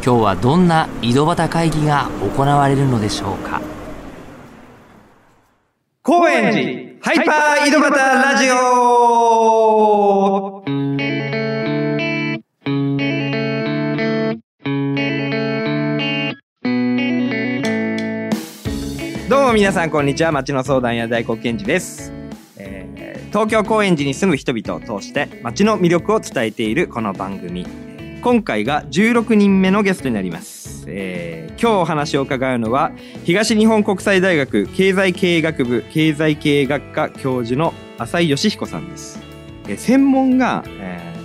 [0.00, 3.60] 今日はどんな井戸端会議が行われるのでしょうか？
[6.02, 7.92] 高円寺ハイパー井戸端
[8.32, 8.54] ラジオ。
[19.28, 20.32] どうも皆さんこんにちは。
[20.32, 22.12] 町の相談屋大黒賢治です、
[22.56, 27.66] えー東京高円寺に住む人々を通して町の魅力を伝えているこの番組。
[28.20, 32.92] 今回が16人目のゲストになります、えー今日お話を伺うのは
[33.24, 39.18] 東日本国際大学経済経営学部経済経営学科教授の浅井義彦さんです、
[39.66, 41.18] えー専門が、えー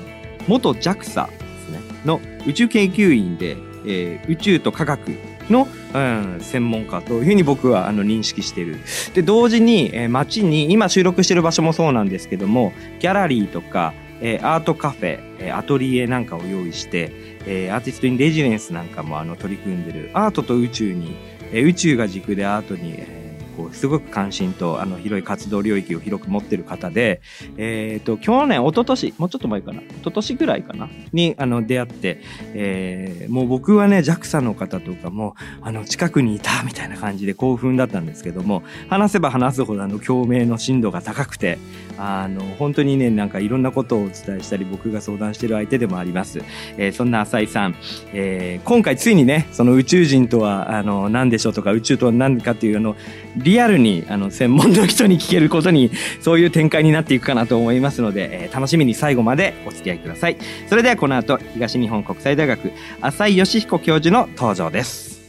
[0.48, 1.80] 元 JAXA ですね。
[2.04, 5.12] の宇宙研究員で、えー宇宙と科学
[5.50, 8.80] の、うん、専門家というふうに僕はあの認識している。
[9.14, 13.94] で同時に、えー街に今収録している場所もそうなんですけどもギャラリーとか、
[14.24, 17.12] えーアートカフェ、アトリエなんかを用意して、
[17.46, 21.16] えーアーティストインレジデンスなんかもあの取り組んでるアートと宇宙に、
[21.52, 23.24] えー宇宙が軸でアートに、えー
[23.56, 27.22] こうすごく関心とあの広い活動領域を広く持ってる方で、
[27.58, 32.22] えー、と去年一昨年もうちょっと前かな一昨年ぐらいかなにあの出会って、
[32.54, 41.58] えーもう僕はね JAXA の方とかもあの近くにいたみたいな感じで興奮だったんですけども話せば話すほどあの共鳴の深度が高くて
[41.98, 46.42] あの本当にねなんかいろんなことをお伝えしたり僕が相談してる相手でもあります、
[46.78, 47.76] えーそんな浅井さん、
[48.14, 52.96] えー今回ついにねその宇宙人とはあの何でしょうとか宇宙とは何かっていうあの
[53.36, 60.38] リアルにあの専門の人に聞けることにそういう展開になっていくかなと思いますので、えー楽しみに最後までお付き合いください。
[60.70, 62.72] それではこの後東日本国際大学
[63.02, 65.22] 浅井義彦教授の登場です。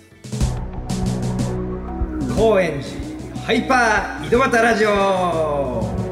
[2.37, 3.05] 高円寺
[3.45, 6.04] ハイパー井戸端ラジオ。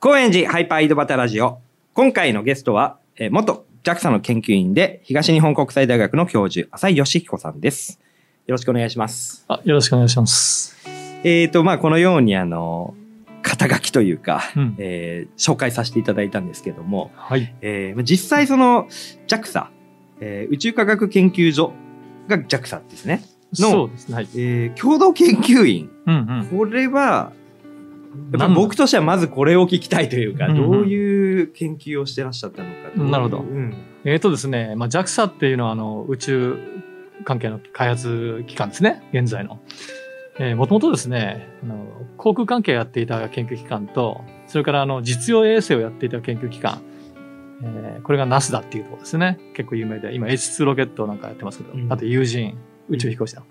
[0.00, 1.58] 高円寺ハイパー井戸端ラジオ
[1.94, 8.00] 今回のゲストは、えー元 JAXA の研究員で東日本国際大学の教授浅井義彦さんです
[8.46, 10.76] よろしくお願いしますあ、よろしくお願いします。
[11.22, 12.94] えーと、まあ、このように、あの、
[13.42, 17.54] 肩書きというか、うんえー紹介させていただいたんですけども、はい。
[17.60, 18.88] えーまあ実際その
[19.28, 19.68] JAXA、
[20.20, 21.72] えー宇宙科学研究所
[22.28, 23.22] が JAXA ですね。
[23.58, 24.14] のそうですね。
[24.16, 24.28] はい。
[24.34, 25.90] えー共同研究員。
[26.06, 27.32] うんこれは、
[28.32, 33.74] やっぱ僕としてはまずこれを聞きたいというか、どういう研究をしてらっしゃったのかうなるほどうんうん。
[34.04, 36.58] えっ、とですね、まあ、JAXA っていうのは、あの、宇宙
[37.24, 39.02] 関係の開発機関ですね。
[39.12, 39.60] 現在の。
[40.38, 46.82] えー、もともとですね、あの、航空関係をやっていた研究機関と、それから、あの、実用衛星をやっていた研究機関、
[47.62, 49.38] えーこれが NASA だっていうところですね。
[49.54, 52.56] 結構有名で、今 H2 ロケットなんかやってますけど、うんあと有人
[52.88, 53.42] 宇宙飛行士の。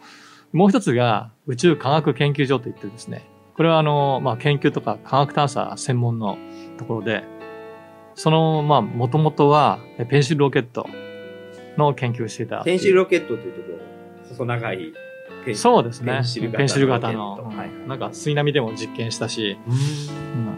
[0.54, 6.38] もう一つが宇宙科学研究所といってですね、これはあの、まあ、研究とか科学探査専門の
[6.78, 7.24] ところで、
[8.16, 10.88] その、まあ、もともとは、えペンシルロケット
[11.78, 12.64] の研究をしていた。
[12.64, 14.94] ペンシルロケットというところ、細長い
[15.46, 16.12] ペンそうですね。
[16.12, 19.76] ペンシル型ペンシル型ロのはいうんなんか、水波でも実験したし、うんう
[20.52, 20.56] ん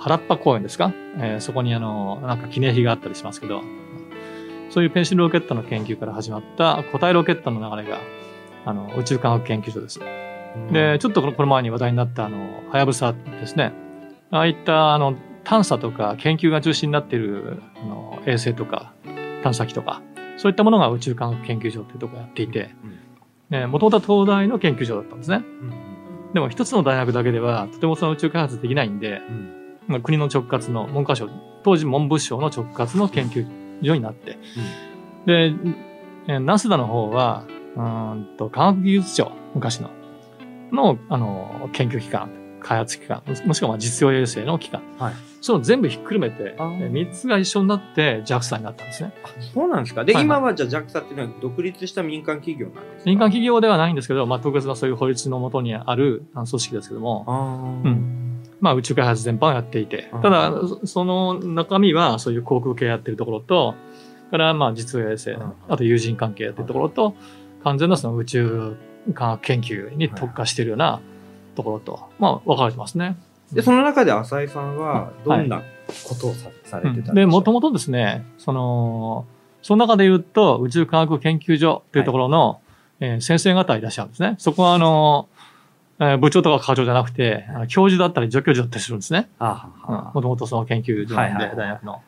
[0.00, 3.62] 原っぱ公園ですか、えーそこにあの、なんか記念碑があったりしますけど、
[4.70, 7.98] そういうペンシルロケットの研究から始まった固体ロケットの流れが、
[8.64, 10.00] あの、宇宙科学研究所です。
[10.72, 13.72] で、ちょっとこのこの前に話題になった、あの、はやぶさですね。
[14.30, 18.92] ああいった、あの、探査とか研究が中心になっている、あの、衛星とか、
[19.42, 20.02] 探査機とか、
[20.36, 22.70] そういったものが宇宙科学研究所っていうところをやっていて、
[23.66, 25.36] もともとは東大の研究所だったんですね。
[25.38, 26.32] うん。
[26.34, 29.52] でも一つの大学だけでは、とてもその宇宙開発できないんで、うん。
[29.86, 31.30] まあ国の直轄の文科省、
[31.62, 33.46] 当時文部省の直轄の研究
[33.82, 34.38] 所になって、
[35.24, 35.54] で、
[36.26, 37.44] えーナスダの方は、
[37.74, 39.88] うーんと、科学技術庁、昔の、
[40.72, 42.30] の、あの、研究機関、
[42.60, 44.82] 開発機関、もしくはまあ実用衛星の機関。
[44.98, 45.14] はい。
[45.40, 46.84] それを全部ひっくるめて、あー。
[46.84, 49.12] えー三つが一緒になって JAXA になったんですね。
[49.54, 50.04] そうなんですか？
[50.04, 50.38] で、はいはい。
[50.38, 53.10] 今はじゃあ JAXA っていうのは独立した民間企業なんですか？
[53.10, 58.42] 民間企業ではないんですけど、まあ、特別なそういう法律のもとにある組織ですけども、うん。
[58.60, 60.08] まあ、宇宙開発全般をやっていて。
[60.12, 63.76] あ、ただ、そその中身はそういう航空系やってるところと、
[64.32, 67.14] からまあ実用衛星うん、あと友人関係やってるところと、
[67.62, 68.76] 完全なその宇宙
[69.14, 71.00] 科学研究に特化しているような
[71.56, 73.16] ところと、まあ分かれてますね。
[73.52, 75.62] で、その中で浅井さんはどんな
[76.04, 79.24] ことをさ,、されてたんでもともとですね、その、
[79.62, 82.60] その中で言うと、宇宙科学研究所というところの、
[83.00, 84.34] えー先生方いらっしゃるんですね。
[84.38, 85.28] そこは、あの、
[86.00, 89.28] えー部長とか課長じゃなくて、あの教授だったり助教授だったりするんですね。
[89.40, 91.56] もともとその研究所なんで、はいはいはい。
[91.56, 92.02] 大学の。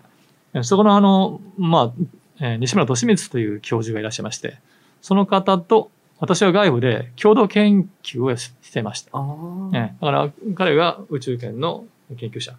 [0.54, 1.92] えそこのあの、まあ、
[2.40, 4.58] えー西村利光という教授がいらっしゃいまして、
[5.00, 5.90] その方と
[6.20, 9.10] 私は外部で共同研究をししていました。
[9.12, 11.84] あーええだから彼が宇宙圏の
[12.16, 12.54] 研究者。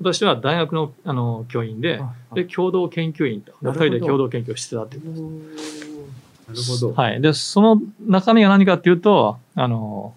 [0.00, 2.00] 私は大学のあの教員で、
[2.32, 5.12] で、共同研究員と、二人で共同研究をしてたっていう。
[6.48, 6.94] なるほど。
[6.94, 7.20] はい。
[7.20, 10.14] で、その中身が何かっていうと、あの、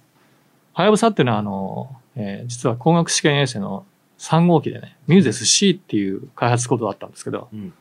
[0.74, 3.86] はやぶさっていうのは、あの、えー実は光学試験衛星の
[4.20, 7.74] 3号機でね、ミューゼス C っていう開発コードだったんですけど、うん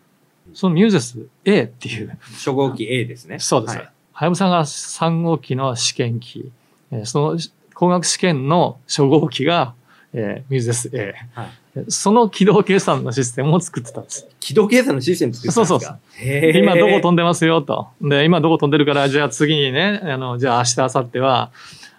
[0.55, 3.39] そのミューゼス A っていう、初号機 A ですね。
[3.39, 3.77] そうです。
[3.77, 6.51] はいはやぶさが3号機の試験機、
[6.91, 7.39] えーその
[7.71, 9.75] 光学試験の初号機が、
[10.13, 11.15] えーミューゼス A。
[11.35, 11.51] はい
[11.89, 14.27] その軌道計算のシステムを作ってたんです。
[14.41, 15.67] 軌道計算のシステム作ってたんですか？
[15.67, 15.99] そうそう
[16.29, 17.89] へーで今どこ飛んでますよと。
[18.03, 21.51] で、今どこ飛んでるから、じゃあ次にね、あの、じゃあ明日、明後日は、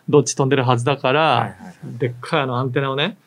[0.08, 1.58] どっち飛んでるはずだから、はいはい
[1.98, 3.18] でっかいあのアンテナをね、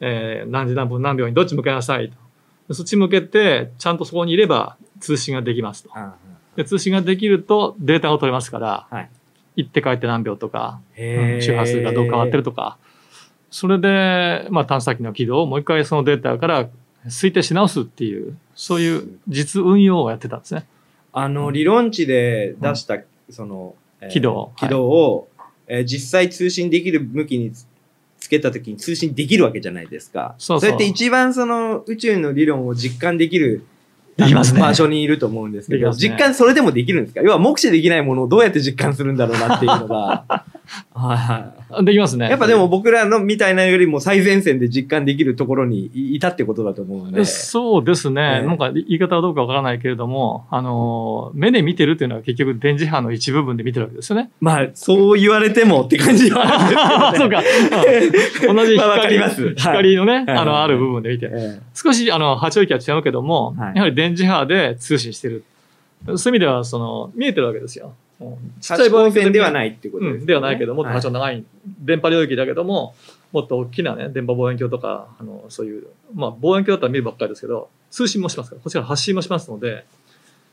[0.00, 2.14] えー何時何分何秒にどっち向けなさいと。
[2.68, 5.90] でそっち向けて、ちゃんとそこにいれば通信ができますと。
[5.94, 6.14] あ
[6.56, 9.10] で通信ができるとデータが取れますから、はい。
[9.56, 12.78] 行って帰って何秒とか、うん周波数がどう変わってるとか、
[13.50, 16.68] それで、まあ、探査機の軌道をもう一回そのデータから
[17.06, 20.66] 推定し直すっていう、そういう実運用をやってたんですね。
[21.12, 22.98] あの、理論値で出した、
[23.30, 25.28] その、えー軌道軌道を、
[25.66, 27.66] えー実際通信できる向きにつ
[28.18, 30.34] つけたときに通信できるわけじゃないですか。
[30.38, 30.70] そうそう。
[30.70, 33.64] れって一番その宇宙の理論を実感できる
[34.16, 34.60] できますね。
[34.60, 35.96] 場所にいると思うんですけど、ね。
[35.96, 37.20] 実感それでもできるんですか？
[37.20, 40.44] 要は目視できないものをどうやって実感するんだろうなっていうのが。
[40.94, 41.84] はいはい。
[41.84, 42.28] できますね。
[42.28, 47.24] やっぱでも僕らのみたいなよりも最前線で実感できるところにいいたってことだと思うんで。
[47.24, 48.40] そうですね。
[48.40, 54.30] ええなんか言い方はどうかわからないけれども、あの、目で見てるっていうのは結局電磁波の一部分で見てるわけですよね。
[54.40, 57.28] まあ、そう言われてもって感じはある
[58.08, 58.52] んですけど、 ね。
[58.52, 58.52] そうか。
[58.52, 61.30] う ん同じ光,、りますはい光のね、はいあの、ある部分で見て
[61.74, 65.44] 少し、あの、波長域は違うけども、はいやはり電磁波で通信してる。
[66.06, 67.94] そういう意味では、その、見えてるわけですよ。
[68.20, 70.20] うんちえ、光線ではないってことです、ね。
[70.20, 71.44] うん、ではないけど、もっと波長はい長い、
[71.80, 72.94] 電波領域だけども、
[73.32, 79.84] もっと大きなね、電波望遠鏡とか、あの、そういう、まあ、望遠鏡だったら見るばっかりですけど、通信もしますから、こちら発信もしますので、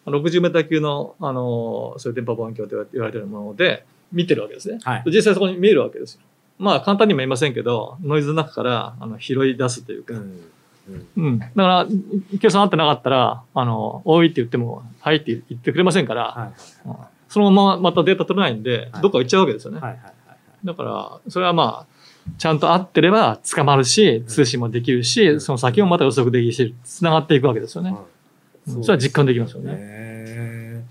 [0.06, 4.80] 60メーター級の、あの、そういう電波望遠鏡と言われているもので、見てるわけですね。
[4.84, 5.04] はい。
[5.06, 6.22] 実際そこに見えるわけですよ。
[6.60, 10.40] まあ、簡単にも言いませんけど、ノイズの中から、あの、拾い出すというか、うん
[10.90, 11.24] うん。
[11.24, 11.40] うん。
[11.40, 11.88] だから、
[12.40, 16.52] 計算合ってなかったら、あの、多いって言っても、はいって言ってくれませんから、は
[16.86, 16.90] い。
[16.90, 16.96] うん
[17.34, 19.82] そのまままたデータ取れないんで、はいどっか行っちゃうわけですよね。
[20.64, 27.96] だから、それはまあ、ちゃんと合ってれば捕まるし、通信もできるし、その先もまた予測できるし、繋がっていくわけですよね。
[28.68, 30.86] それは実感できますよね。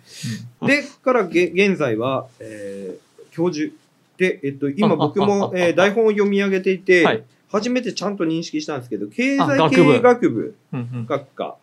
[0.67, 3.73] で、からげ現在は、えー教授。
[4.19, 7.23] で、えっと、今僕も、あえー台本を読み上げていて、はい
[7.53, 10.55] 初めてちゃんと認識したんですけど、経あ済学部経営学部
[11.07, 11.57] 学科。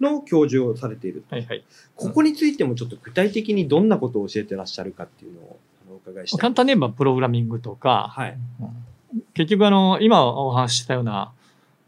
[0.00, 1.24] の教授をされている。
[1.30, 1.64] はいはい。
[1.96, 6.40] ここについてもちょっと具体的にどんなことを教えてらっしゃるかっていうのをあのお伺いしたい。
[6.40, 8.38] 簡単に言えばプログラミングとか、はい。
[8.60, 8.88] うん
[9.34, 11.32] 結局あの、今お話ししたような、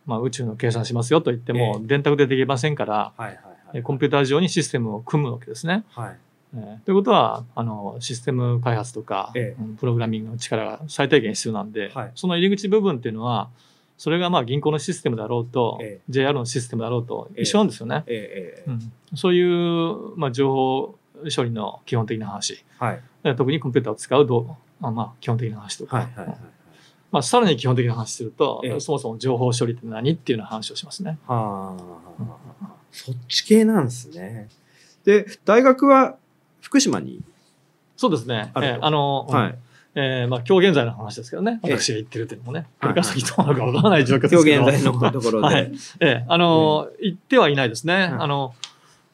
[0.06, 3.36] まあ、宇宙の計算しますよと言っても、え電卓でできませんから、はいはいはい。
[3.74, 5.84] えコンピューター上にシステムを組むわけですね。
[5.90, 6.16] はい。
[6.56, 13.50] えーということは、あの、システム開発とか、ええうんプログラミングの力が最低限必要なんで、はいその入り口部分っていうのは、
[14.00, 18.02] それがまあ銀行のシステムだろうと、え JR のシステムだろうとええ一緒なんですよね。
[18.06, 20.94] ええええうんそういう、まあ、情報
[21.36, 23.02] 処理の基本的な話、はい。
[23.24, 26.38] え特にコンピューターを使うどうあまあ、基本的な話とか、はいはいはい。
[27.12, 31.18] まあ、さらに基本的な話すると、ええそもそも情報処理って何っていうような話をしますね。
[31.26, 31.76] は
[32.58, 34.48] あ、そっち系なんですね。
[35.04, 36.16] で、大学は
[36.62, 37.20] 福島に。
[37.98, 38.50] そうですね。
[38.54, 39.58] あえーあの、うんはい。
[39.94, 41.60] えーまあ、今日現在の話ですけどね。
[41.64, 42.60] ええ私が言ってるっていうのもね。
[42.60, 44.64] はいこれから先どうなるかわからない状況です今けど。
[44.64, 45.54] 日現在のところで。
[45.54, 47.94] はいええあの、言ってはいないですね。
[47.94, 48.54] はいあの、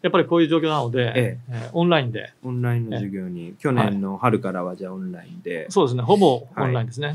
[0.02, 5.66] やっぱりこういう状況なので、ええーオンラインで、オンラインの授業に、去年の春からはじゃあオンラインで。
[5.70, 6.02] そうですね。
[6.02, 7.14] ほぼオンラインですね。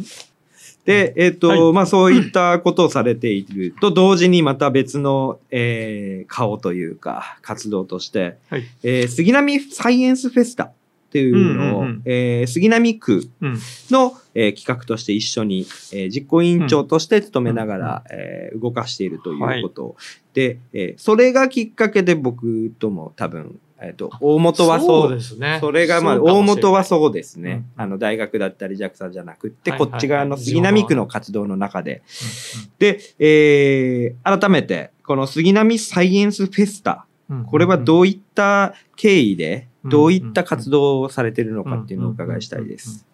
[0.86, 10.72] で、えっ、と、はいまあそういったことをされていると同時にまた別の、えー顔というか活動として、はいえー杉並サイエンスフェスタ
[11.12, 12.02] っていうのを、うんうんうん。
[12.06, 13.60] えー杉並区うん。
[13.90, 19.98] の、えー企画として一緒に、えー実行委員長として務めながら、えー動かしているということ、
[20.34, 25.58] で、えーそれがきっかけで僕とも多分、えっ、と、大元はそう、そうですね。
[25.60, 27.66] それがまあ、大元はそうですね。
[27.76, 27.84] うん。
[27.84, 31.96] あの、大学だったり JAXA じゃなくって、はいはいこっち側の杉並区の活動の中で。
[31.96, 37.06] うんで、えー、改めて、この杉並サイエンスフェスタ。
[37.30, 43.06] うんこれはどういった経緯で、うんどういった活動をされてるのかっていうのをお伺いしたいです。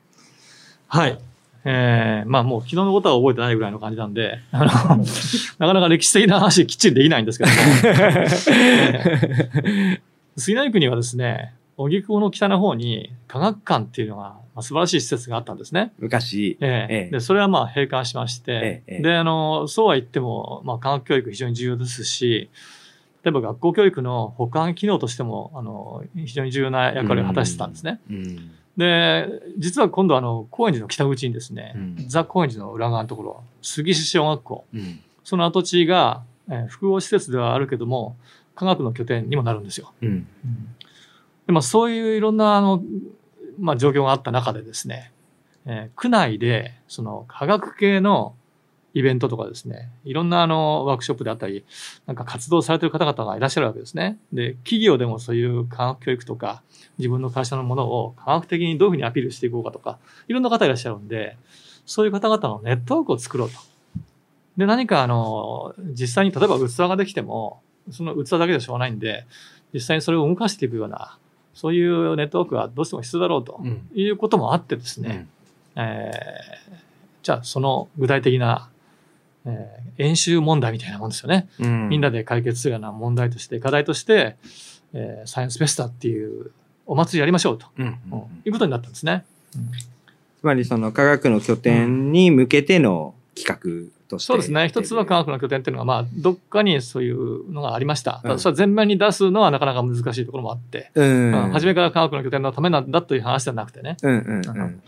[0.87, 1.19] はい。
[1.65, 4.65] えー、まあもう昨日のことは覚えてないぐらいの感じなんで、あの、
[5.59, 7.55] なかなか歴史的な話きっちりできないんですけども、
[8.55, 10.01] えー
[10.37, 15.93] 杉並区にはですね、荻窪の北の方に科学館っていうのが、まあ、素晴らしい施設があったんですね。
[15.97, 17.11] 昔、ええええ。
[17.11, 19.01] で、それはまあ閉館しまして、ええ。
[19.01, 22.49] で、あの、そうは言っても、まあ科学教育非常に重要ですし、
[23.23, 27.99] 例えば学校教育の補完機能としても、あの、非常に重要な役割を果たしてたんですね。
[28.09, 28.51] うん。
[28.77, 31.95] で、実は今度あの、高円寺の北口にですね、うん。
[32.07, 34.99] ザ・高円寺の裏側のところ、杉市小学校、うん。
[35.23, 38.15] その跡地が、えー複合施設ではあるけども、
[38.55, 39.91] 科学の拠点にもなるんですよ。
[40.01, 40.27] うん。
[41.47, 42.81] でまあ、そういういろんなあの、
[43.59, 45.11] まあ、状況があった中でですね、
[45.65, 48.35] えー区内でその科学系の
[48.97, 51.65] イベントとかですね、いろんなあのワークショップであったり、
[52.07, 54.17] なんか活動されている方々がいらっしゃるわけですね。
[54.33, 56.63] で、企業でもそういう科学教育とか、
[56.97, 61.37] 自分の会社のものを科学的にどういうふうにアピールしていこうかとか、いろんな方いらっしゃるんで、
[61.85, 63.59] そういう方々のネットワークを作ろうと。
[64.57, 67.61] で、何かあの、実際に例えば器ができても、
[67.91, 69.27] その器だけでしょうがないんで、
[69.73, 71.19] 実際にそれを動かしていくような、
[71.53, 75.27] そういうネットワークがどうしても必要だろうとうんいうこともあってですね、
[75.75, 76.87] えー
[77.27, 78.69] じゃあその具体的な、
[79.47, 81.49] えー演習問題みたいなもんですよね。
[81.59, 84.35] うんみんなで解決するような問題として、課題として、
[84.93, 86.51] えーサイエンスフェスタっていう
[86.85, 89.25] お祭りやりましょうと、うんうんいうことになったんですね。
[90.39, 94.27] つまりその科学の拠点に向けての企画として。
[94.27, 94.67] そうですね。
[94.69, 98.19] 一つは科学の拠点っていうのが、まあ、どっかにそういうのがありました。
[98.21, 101.33] たうんだそれは全面に出すのはなかなか難しいところもあって、うん。
[101.33, 103.97] うん初めから科学の拠点のためなんだという話ではなくてね。
[104.03, 104.41] うんうんう。
[104.45, 104.81] うん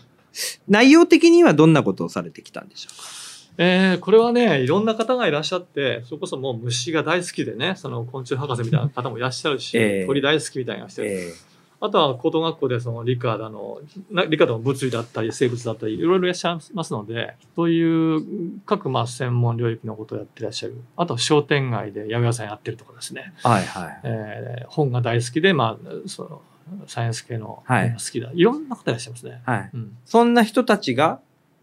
[0.67, 3.18] 内容的にはどんなことをされてきたんでしょうか？
[3.61, 11.33] えーこれはね、いろんな方がいらっしゃって、それこそもう虫が大好きでね、その昆虫博士みたいな方もいらっしゃるし、ええ鳥大好きみたいな人、え
[11.81, 13.79] あとは高等学校でその理科だの、
[14.11, 20.75] な理科でも物理だったり生物だったり、いろいろいらっしゃいますので、そういう各まあ専門領域のことをやってらっしゃる。
[20.95, 23.99] あとは商店街で八百屋さんやってるとかですね、えはいはい。
[24.03, 26.41] えー本が大好きで、まあ、その
[26.87, 28.29] サイエンス系の好きだ。
[28.33, 29.41] いろんな方いらっしゃいますね。
[29.45, 29.69] はい。
[29.73, 31.19] うんそんな人たちが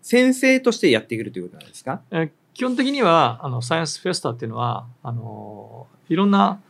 [0.07, 2.01] 先生としてやってくるということなんですか？
[2.13, 6.61] えー基本的にはあのサイエンスフェスタっていうのはあのいろんな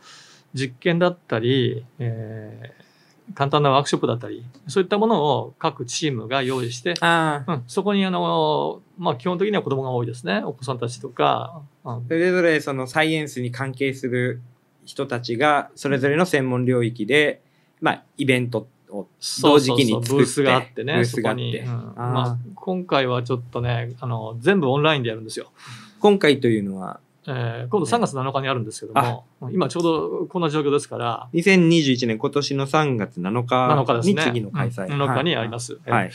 [0.53, 2.87] 実験だったり、えー
[3.33, 6.91] 簡単なワークショップだったりそういったものを各チームが用意して。
[6.91, 10.41] うん、そこにあの、まあ、基本的には子供が多いですね。
[10.45, 12.05] お子さんたちとか、うん。
[12.07, 14.41] それぞれそのサイエンスに関係する
[14.85, 17.41] 人たちがそれぞれの専門領域で、
[17.81, 19.07] まあ、イベントを
[19.41, 21.93] 同時期に作ってブースがあってねブースがあってま
[22.25, 25.51] あ、今回はちょっとねあの全部オンラインでやるんですよ。
[25.99, 26.99] 今回というのは？
[27.29, 34.21] えー今度3月7日にあるんですけども、今ちょうどこんな状況ですから、2021年今年の3月7 7日日に。
[34.21, 34.85] 次の開催。
[34.85, 35.73] うん7日にあります。
[35.73, 35.91] はい。
[35.91, 36.11] はい。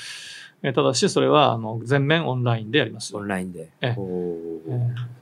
[0.62, 3.14] えーただし、それはあの全面オンラインでやります。
[3.14, 3.69] オンラインで。
[3.83, 5.12] えー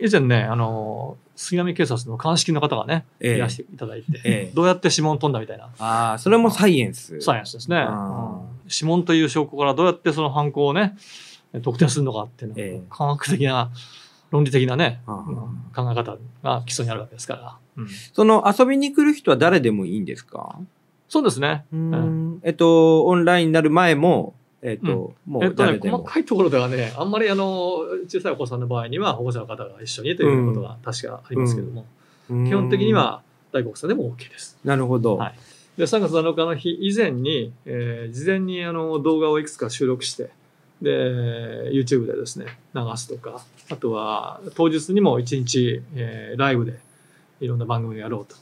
[0.00, 3.36] 以前ね、あの、杉並警察の鑑識の方がね、ええ。
[3.36, 4.52] いらしていただいて、ええ。
[4.54, 7.18] どうやって指紋を飛んだみたいな、ああ、それもサイエンス。
[7.22, 7.78] サイエンスですね。
[7.78, 8.40] うん。
[8.70, 10.96] 指紋という証拠からどうやってその犯行をね、
[11.62, 12.82] 特定するのかっていうのは、ええ。
[12.90, 13.70] 科学的な、
[14.30, 15.24] 論理的なね、うん
[15.74, 17.56] 考え方が基礎にあるわけですから。
[17.76, 17.88] うん。
[17.88, 20.58] その遊びに来る人は誰でもいいんですか？
[21.08, 21.64] そうですね。
[21.72, 22.40] うん。
[22.44, 25.78] えっと、オンラインになる前も、えっと、もうえっとね。
[25.78, 31.86] 細かいところではね、あんまりあの、小さいお子さんの場合には保護者の方が一緒にということが確かありますけども、
[32.30, 32.92] うん基本的に。
[32.92, 34.56] は大国さんでも OK です。
[34.64, 35.16] なるほど。
[35.16, 35.34] はい
[35.76, 40.30] で、3月7日の日以前に、えー事前にあの動画をいくつか収録して、
[40.82, 40.90] で、
[41.72, 46.80] YouTube でですね、流すとか、あとは当日にも1日、えーライブで
[47.40, 48.36] いろんな番組をやろうと。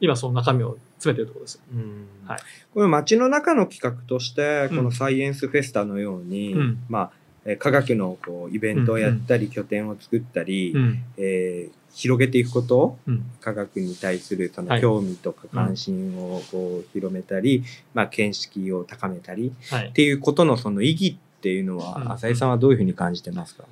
[0.00, 1.60] 今その中身を詰めてるところです。
[1.72, 2.06] うん。
[2.26, 2.38] はい。
[2.72, 4.76] これ街の中の企画として、うん。
[4.76, 6.78] このサイエンスフェスタのように、うん。
[6.88, 7.10] まあ、
[7.44, 11.04] えー科学のこうイベントをやったり、拠点を作ったり、うん。
[11.16, 13.24] えー広げていくこと、うん。
[13.40, 14.80] 科学に対するそのはい。
[14.80, 17.62] 興味とか関心をこう広めたり、
[17.94, 19.86] まあ、見識を高めたりはい。
[19.88, 19.92] っ。
[19.92, 21.78] ていうことのその意義っていうのうん。
[21.78, 23.62] は、浅井さんはどういうふうに感じてますか、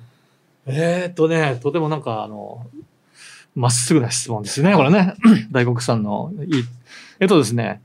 [0.65, 2.65] えーっとね、とてもなんかあの、
[3.55, 5.13] まっすぐな質問ですね、これね。
[5.51, 6.63] 大黒さんのいい。
[7.19, 7.81] えっとですね、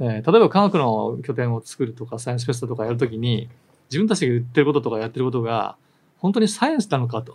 [0.00, 3.48] えー例えば科学の拠点を作るとか、サイエンスフェスタとかやるときに、
[3.90, 5.76] 自分たちが言ってることとかやってることが、
[6.18, 7.34] 本当にサイエンスなのかと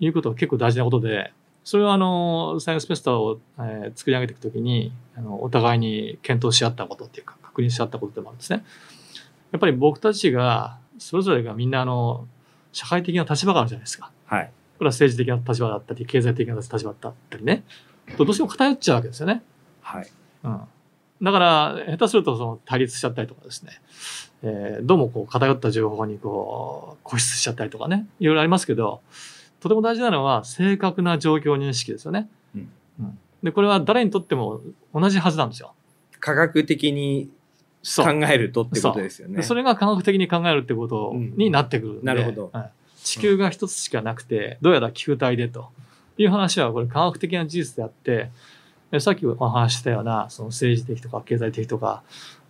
[0.00, 1.32] いうことが結構大事なことで、
[1.64, 8.64] それはあの、サイエンスフェスタを、えー作り上げていくときに、あの、お互いに検討し合ったことっていうか、確認し合ったことでもあるんですね。
[9.52, 12.26] やっぱり僕たちが、それぞれがみんなあの、
[12.72, 14.10] 社会的な立場があるじゃないですか。
[14.26, 14.50] はい。
[14.80, 17.64] これは政治的な立場だったり、経済的な立場だったりね。
[18.16, 19.42] とどうしても偏っちゃうわけですよね。
[19.82, 20.08] はい。
[20.42, 20.60] うん。
[21.20, 23.72] だから、下手するとその対立しちゃったりとかですね、
[24.42, 29.02] えーどうもこう偏った情報にこう固執しちゃったりとかね、いろいろありますけど、
[29.60, 32.30] とても大事なのは正確な状況認識ですよね。
[32.54, 32.70] うん
[33.00, 34.62] うんで、これは誰にとっても
[34.94, 35.74] 同じはずなんですよ。
[36.20, 37.28] 科学的に
[37.84, 39.36] 考えるとってことですよね。
[39.36, 42.70] でそれが科学的に考えるってことになってくるんで、なるほどはい
[43.10, 45.70] 地球が一つしかなくて、どうやら球体でと
[46.16, 48.30] いう話はこれ科学的な事実であって、
[48.92, 52.02] えさっきお話ししたようなその政治的とか経済的とか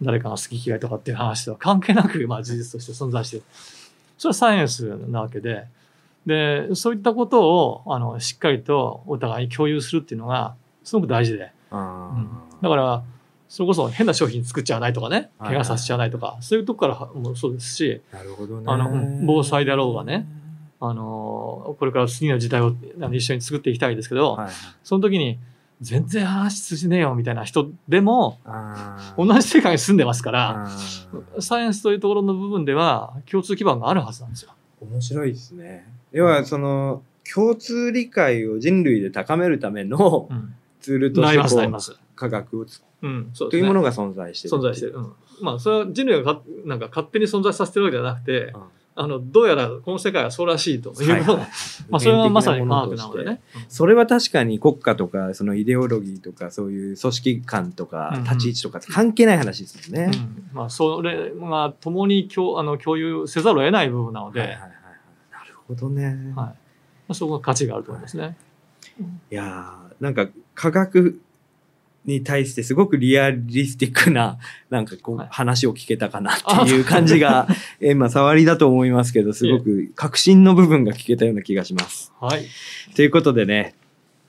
[0.02, 3.46] 誰かの好き嫌いとかっていう話とは関係なく、まあ、事実として存在している。
[4.18, 5.66] それはサイエンスなわけで、
[6.26, 12.14] で、そういったことをあのしっかりとお互いに共有するっていうのがすごく大事で、あ
[12.62, 13.02] だから、
[13.48, 18.64] それこそ変な商品作っちゃわないとかね、はいはい怪我させちゃわないとか、そういうとこからもそうですし、ーなるほどね。
[18.66, 20.26] あのうん防災だろうがね。
[20.80, 22.74] あの、これから次の時代を
[23.12, 24.54] 一緒に作っていきたいですけど、はいはい。
[24.82, 25.38] その時に、
[25.82, 28.38] 全然話通じねえよみたいな人でも、
[29.16, 30.68] 同じ世界に住んでますから、
[31.38, 34.52] サイエンスというところの部分では共通基盤があるはずなんですよ。
[34.80, 35.86] 面白いですね。
[36.12, 40.54] 要は、その、共通理解を人類で高めるためのうん。
[40.80, 41.98] ツールとして。
[42.16, 43.56] 科学を使うん、そううと。
[43.56, 44.56] いうものが存在している。
[44.58, 44.94] 存在してる。
[44.94, 45.12] うん。
[45.42, 48.62] まあ、それは人類がかなんか勝手に存在させてるわけではなくて、うん
[49.00, 51.48] あの、どうやらこの世界はそうらしいというものが、
[51.88, 53.40] まあ、それはまさに科学なのでね。
[53.68, 58.24] それは確かに国家とか、そのイデオロギーとか、そういう組織感とかうんう、ん。
[58.24, 60.10] 立ち位置とか関係ない話ですよね。
[60.12, 60.44] うん。
[60.52, 64.80] まあ、それが共に共あの共有せざるを得ない部分なので、はいいははいはい。
[65.32, 66.32] なるほどね。
[66.34, 66.54] ま
[67.08, 68.36] あ、そこが価値があると思いますね。
[69.30, 71.20] いやーなんか科学
[72.04, 74.38] に対してすごくリアリスティックな、
[74.70, 77.46] なんかこうはい話を聞けたかなっていう感じが、
[77.80, 82.12] えまあ触りだと思いますけど、すごく革新の部分が聞けたような気がします。
[82.20, 82.46] はい。
[82.94, 83.74] ということでね、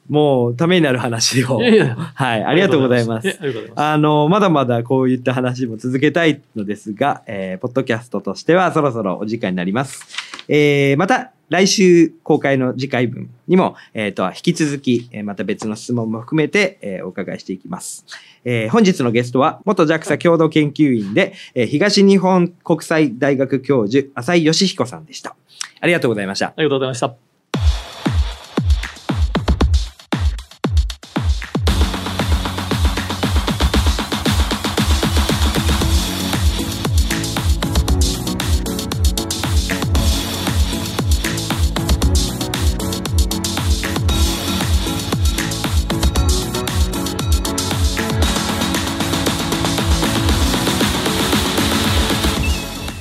[0.10, 1.62] もうためになる話を。
[1.62, 3.28] いやいや、はい、ありがとうございます。
[3.28, 3.82] やありがとうございます。
[3.82, 10.06] あの、まだまだこういった話も続けたいのですが、えー、ポッドキャストとしてはそろそろお時間になります。
[10.48, 18.06] えー、また来週公開の次回分にも、えっ、と、引き続き、えまた別の質問も含めて、えお伺いしていきます。
[18.46, 25.36] えー本日のゲストは、元 JAXA 共同研究員で、え東日本国際大学教授、浅井義彦さんでした。
[25.82, 26.48] ありがとうございました。
[26.48, 27.31] ありがとうございました。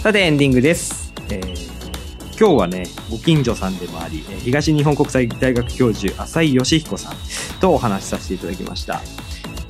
[0.01, 1.71] さてエンディングです、えー
[2.39, 7.15] 今日はねご近所さんでもあり東日本国際大学教授浅井義彦さん
[7.61, 9.03] とお話しさせていただきました、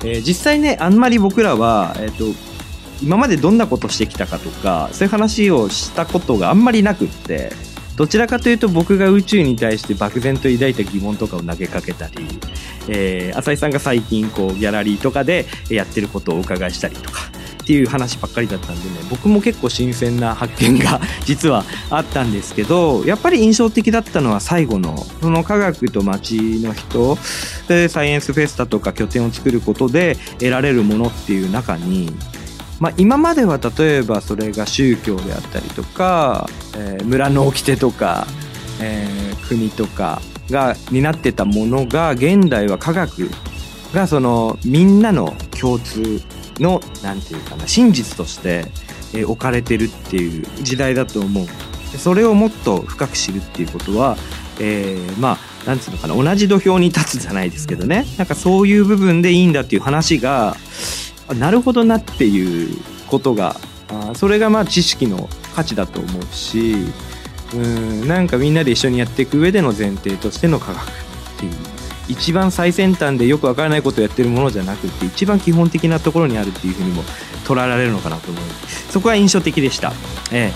[0.05, 2.33] えー実際ねあんまり僕らは、えー、と
[3.03, 7.51] 今までどんなことしてきたかとかそういう話をしたことがあんまりなくって
[7.97, 12.13] どちらかというと僕が宇宙に対して漠然と抱いた疑問とかを投げかけたり、
[12.87, 17.19] えー浅井さんが最近こうギャラリーとかでやってることをお伺いしたりとか
[17.61, 27.17] っていう話ばっかりだったんでね僕も結構新鮮な発見が 実はあったんですけどやっぱり印象的だったのは最後のその科学と街の人
[27.67, 32.13] でサイエンスフェスタとか拠点を作ることで得られるものっていう中に
[32.79, 38.25] まあ、今までは例えばそれが宗教であったりとか、えー村の掟とか、
[38.79, 43.29] えー国とかが担ってたものが現代は科学
[43.93, 46.21] がそのみんなの共通
[46.61, 48.65] のなんていうかな真実として、
[49.13, 51.47] え置かれてるっていう時代だと思う。
[51.97, 54.15] それをもっと深く知るっていうことは、
[54.59, 58.05] えーまあなんつうのかな同じ土俵に立つじゃないですけどね。
[58.17, 60.55] なんかそういう部分でいいんだっていう話が
[61.37, 63.55] なるほどなっていうことが
[64.15, 66.75] それがまあ知識の価値だと思うし
[67.53, 70.85] うんなんかみんなで一緒にやっていく上での前提としての科学っ
[71.37, 71.51] ていう
[72.07, 77.03] 一番最先端でよくわからないことをやってるものじゃなくて一番基本的なところにあるっていうふうにも
[77.45, 78.43] 捉えられるのかなと思う。
[78.89, 79.93] そこは印象的でした。
[80.31, 80.51] え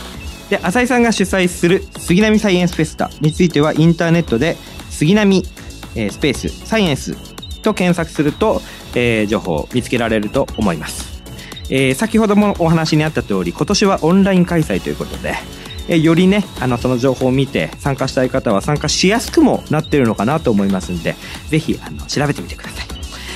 [0.49, 4.57] え、で浅井さんが主催する杉並サイエンスフェスタについてはインターネットで
[4.89, 5.43] 杉並、
[5.95, 7.15] えースペースサイエンス
[7.61, 8.61] と検索すると、
[8.93, 11.21] えー情報を見つけられると思います、
[11.69, 15.35] えー先ほどもお話にあった通り今年はオンライン開催ということで、
[15.87, 21.15] えよりねあのその情報を見て参加したい方は参加しやすくもなってるのかなと思いますんで
[21.47, 22.85] ぜひあの調べてみてください。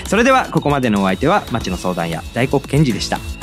[0.09, 3.38] それではここまでのお相手は町の相談屋大黒賢治でした。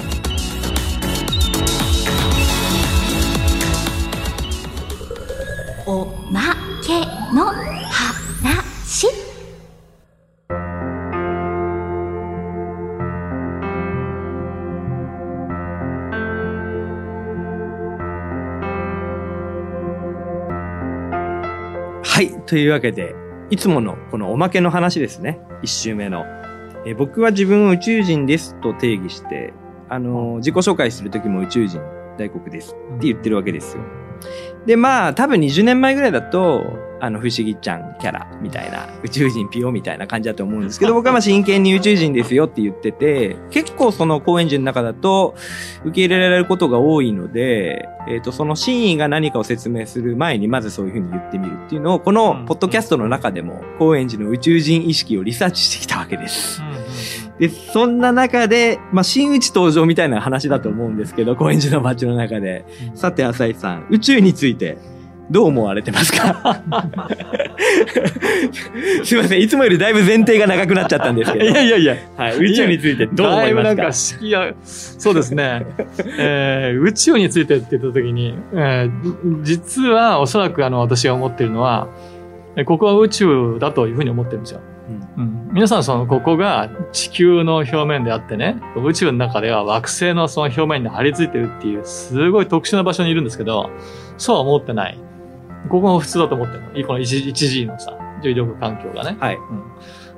[22.47, 23.15] というわけで、
[23.51, 25.41] いつものこのおまけの話ですね。
[25.63, 26.25] 一周目の。
[26.87, 29.53] えー僕は自分を宇宙人ですと定義して、
[29.89, 31.81] あのー自己紹介するときも宇宙人
[32.17, 33.83] 大国ですって言ってるわけですよ。
[34.67, 36.63] で、まあ、多分20年前ぐらいだと、
[37.01, 45.35] あの、不思議ちゃんキャラみたいな、宇宙人ピオみたいな感じだと思うんですけど、 僕はまあ真剣に宇宙人ですよって言ってて、結構その高円寺の中だと
[45.85, 56.63] 受け入れられることが多いので、えっ、と、その真意が何かを説明する前にまずそういうふうに言ってみるっていうのを、このポッドキャストの中でも高円寺の宇宙人意識をリサーチしてきたわけです。
[57.39, 62.65] で、そんな中で、まあ、真打ち登場みたいな話だと思うんですけど、高円寺の街の中で。
[62.95, 64.79] さて、浅井さん、宇宙について、
[65.31, 66.63] どう思われてますか？
[69.05, 71.45] すいません、いつもよりだいぶ前提が長くなっちゃったんですけど。
[71.45, 73.47] いやいやいや、はい、宇宙についてどう思いますか？
[73.47, 75.67] だいぶなんか式や、そうですね。
[76.19, 81.89] えー宇宙についてって言ったときに、えー実はおそらくあの私が思っているのは、
[82.57, 84.61] えここは宇宙だというふうに思ってるんですよ。
[85.19, 93.71] うん皆さんそのここが地球の表面であってね、宇宙の中では惑星のその表面に張り付いてるっていうすごい特殊な場所にいるんですけど、
[94.19, 94.99] そうは思ってない。
[95.69, 96.87] ここが普通だと思ってるの？
[96.87, 99.17] この 1, 1G のさ、重力環境がね。
[99.21, 99.63] はい、うん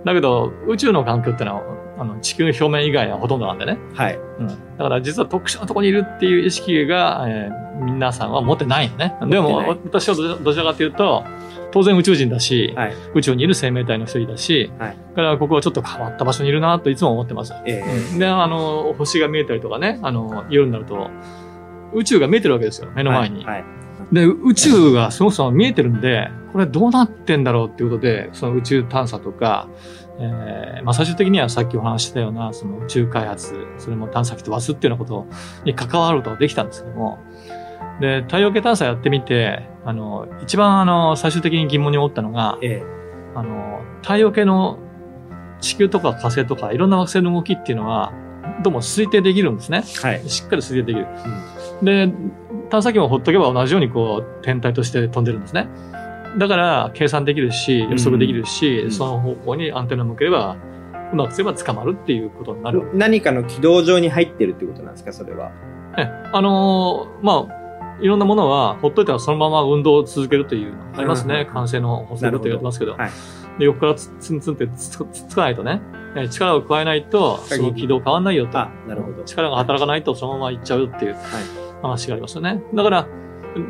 [0.04, 1.62] だけど、宇宙の環境ってのは、
[1.98, 3.78] あの、地球の表面以外はほとんどなんでね。
[3.94, 4.16] はい。
[4.16, 4.46] うん。
[4.46, 9.14] だから実は特殊なところにいるっていう意識が、えー皆さんは持ってないのね。
[9.28, 11.24] でも、私はどどちらかというと、
[11.70, 12.92] 当然宇宙人だし、はい。
[13.14, 17.54] 宇宙にいる生命体の一人だし、はいだからここはちょっと変わった場所にいるなといつも思ってます。
[17.66, 17.80] え
[18.12, 21.08] うんで、あの、星が見えたりとかね、あの、夜になると、
[21.94, 23.44] 宇宙が見えてるわけですよ、目えの前に。
[23.44, 23.64] はい。
[24.12, 29.68] で、宇宙がそもそも見えてるんで、これどうなってんだろうっていうことで、その宇宙探査とか、
[30.20, 35.26] えーまあ最終的にはさっきお話ししたような、その宇宙開発、それも探査機飛ばすっていうようなこと
[35.64, 37.18] に関わることができたんですけども、
[38.00, 42.82] で、太陽系探査やってみて、あの、一番あの、最終的に疑問に思ったのが、え
[43.34, 44.78] あの、太陽系の
[45.61, 48.12] 地球とか火星とかいろんな惑星の動きっていうのは、
[48.62, 49.82] どうも推定できるんですね。
[50.04, 50.28] えはい。
[50.28, 51.06] しっかり推定できる。
[51.82, 52.12] で、
[52.70, 55.68] 探査機もほっとけば同じようにこう、天体として飛んでるんですね。
[56.38, 60.57] だから、計算できるし、予測できるし、うんその方向にアンテナを向ければ、
[61.12, 62.83] うまくすれば捕まるっていうことになる。
[62.94, 65.50] 何かの軌道上に入ってるってことなんですか、それは？
[65.96, 66.02] え
[66.33, 71.46] あのーまあ、いろんなものは、ほっといたらそのまま運動を続けるというのがありますね。
[71.48, 72.92] うん慣性の法則って言われてますけど。
[72.92, 73.11] はい
[73.59, 75.81] で横からツツンツンってつつつつかないとね、
[76.14, 78.57] え力を加えないと、その軌道変わんないよと。
[78.57, 79.24] あ、なるほど。
[79.24, 81.16] 力が働かないとそのまま行っちゃうっていう
[81.82, 82.62] 話がありますよね。
[82.74, 83.06] だから、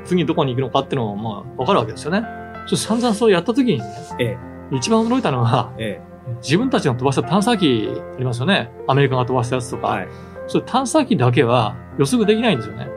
[0.05, 2.25] 次どこに行くのかっていうのも、まあ、わかるわけですよね。
[2.67, 3.85] そして散々そうやった時にね、
[4.19, 4.37] え
[4.73, 6.01] 一番驚いたのは、え
[6.43, 8.71] 自分たちの飛ばした探査機ありますよね。
[8.87, 9.89] アメリカが飛ばしたやつとか。
[9.89, 10.09] えはい。
[10.47, 12.89] それ探査機だけは予測できないんですよね。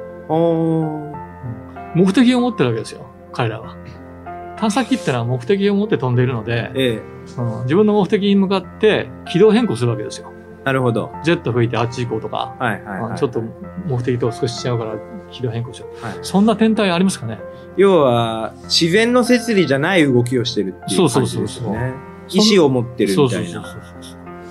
[1.95, 3.05] 目的を持ってるわけですよ。
[3.33, 3.77] 彼らは。
[4.57, 7.01] 探査機ってのは目的を持って飛んでいるので、ええ
[7.37, 10.31] うん自分の目的に向かって軌道変更するわけですよ。
[10.63, 11.11] なるほど。
[11.23, 13.17] ジェット吹いてあっち行こうとか、はいはい、はい。
[13.17, 13.41] ちょっと
[13.87, 14.95] 目的と少し違うから
[15.31, 16.05] 軌道変更しよう。
[16.05, 17.39] はいそんな天体ありますかね？
[17.77, 21.93] 要は、自然の摂理じゃない動きをしてるっていう感じですよね。
[22.29, 23.51] 意志を持ってるみたいな。
[23.51, 24.03] そうそうそう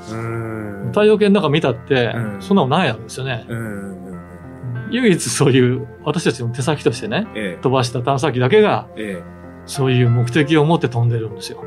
[0.08, 0.88] そううーん。
[0.88, 3.46] 太陽系の中見たって、うんそんなのないわけですよね。
[3.48, 3.96] うん。
[4.90, 9.20] 唯一そういう私たちの手先としてね、え飛ばした探査機だけがえ。
[9.20, 11.62] えそういう目的を持って飛んでるんですよ。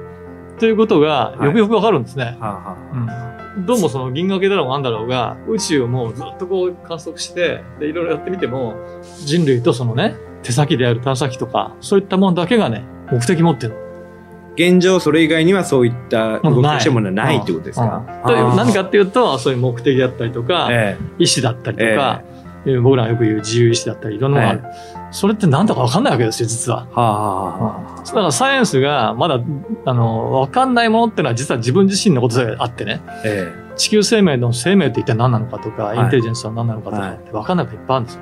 [0.59, 2.41] ということがはいよくよくわかるんですねえ。。
[2.41, 8.75] はあ、はあ、うんどうもその銀河系だろうがなんだろうが、宇宙をもうずっとこう観測して、で、いろいろやってみても、
[9.25, 13.75] 人類とそのね、手先である探査機とか、そういったものだけがね、目的持ってる。
[14.55, 18.53] 現状それ以外にはそういった動きをしものはないってことですか、うん。
[18.53, 24.75] う何かっていうと、そういう目的だったりとか、え意志だったりとか、えー僕らがよく言う自由意志だったり、いろんなものがある。
[25.11, 26.87] それって何だかわかんないわけですよ、実は。
[26.89, 29.39] えはあ、はあはあだからサイエンスがまだ、
[29.85, 38.21] あの、わかんないものっていうのは実は自分自身のことであってね、え地球生命の生命って一体何なのかとか、いインテリジェンスは何なのかとはいかって分かんないこといっぱいあるんですよ。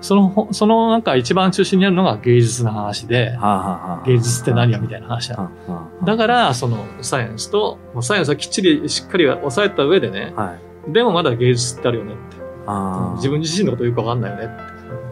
[0.00, 5.42] その、そのなんか一番中心にあるのが芸術の話でえ、はあ、はあはあ、芸術って何やみたいな話なの。
[5.42, 10.56] はあはあだから、そのサイエンスと、サイエンスはきっちりしっかり抑えた上でね、は
[10.88, 10.92] い。
[10.92, 12.39] でもまだ芸術ってあるよねって。
[13.16, 14.48] 自分自身のことよく分かんないよね。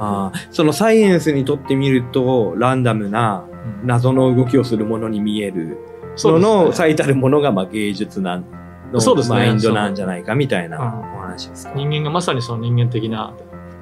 [0.00, 3.44] ああそのサイエンスにとってみると、ランダムな
[3.82, 5.78] うん謎の動きをするものに見える
[6.16, 8.44] そのの最たるものがまあ芸術なん
[8.92, 10.84] のマインドなんじゃないかみたいなうん
[11.16, 11.74] お話ですか。
[11.74, 13.34] 人間がまさにその人間的な。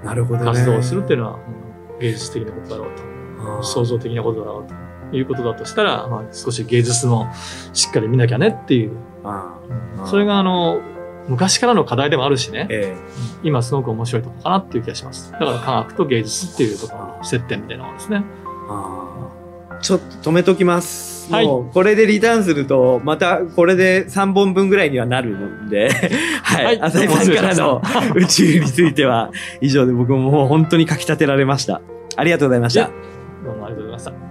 [0.04, 1.66] 活動をするっていうのは、うん
[1.98, 3.62] 芸術的なことだろうと。
[3.62, 7.28] 創造的なことだろうということだとしたら、まあ、少し芸術も
[7.72, 8.92] しっかり見なきゃねっていう。
[10.04, 10.80] それがあの、
[11.28, 12.96] 昔からの課題でもあるしね、え
[13.42, 15.32] 今すごく面白いところかなっていう気がします。
[15.32, 18.24] だから科学と芸術っていうところの接点みたいなものですね。
[19.82, 21.32] ちょっと止めときます。
[21.32, 25.90] はいもう、これでリターンすると、またこれで3本分ぐらいにはなるので、
[26.42, 26.64] はい。
[26.64, 27.82] はい浅井さんからの
[28.14, 31.80] 宇宙については以上で僕ももう本当に書き立てられました。
[32.16, 32.90] ありがとうございました。
[33.44, 34.25] どうもありがとうございました。